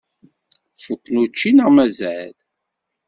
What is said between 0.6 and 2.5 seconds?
Fukken učči neɣ mazal?